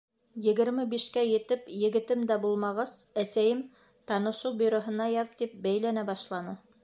[0.43, 3.61] Егерме бишкә етеп егетем дә булмағас, әсәйем,
[4.13, 6.59] танышыу бюроһына яҙ, тип бәйләнә башланы.